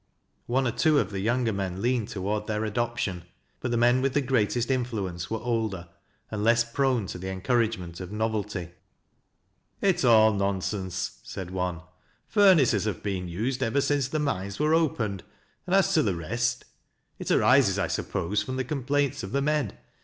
One 0.47 0.65
or 0.65 0.71
two 0.71 0.97
of 0.97 1.11
the 1.11 1.23
j'ounger 1.23 1.53
men 1.53 1.79
leaned 1.79 2.07
toward 2.07 2.47
their 2.47 2.65
adoption. 2.65 3.21
But 3.59 3.69
the 3.69 3.77
men 3.77 4.01
with 4.01 4.15
the 4.15 4.21
greatest 4.21 4.71
influence 4.71 5.29
were 5.29 5.37
older, 5.37 5.89
and 6.31 6.41
leBs 6.43 6.73
prone 6.73 7.05
to 7.05 7.19
the 7.19 7.29
encouragement 7.29 7.99
of 7.99 8.11
novelty." 8.11 8.69
It's 9.79 10.03
all 10.03 10.33
nonsense," 10.33 11.19
said 11.21 11.51
one." 11.51 11.81
Furnaces 12.35 12.85
have 12.85 13.03
been 13.03 13.27
need 13.27 13.61
ever 13.61 13.79
since 13.79 14.07
the 14.07 14.17
mines 14.17 14.59
'were 14.59 14.73
opened, 14.73 15.23
and 15.67 15.75
as 15.75 15.93
to 15.93 16.01
the 16.01 16.15
rest 16.15 16.65
—it 17.19 17.29
arises, 17.29 17.77
I 17.77 17.85
suppose, 17.85 18.41
from 18.41 18.55
the 18.55 18.63
complaints 18.63 19.21
of 19.21 19.33
the 19.33 19.41
men. 19.43 19.73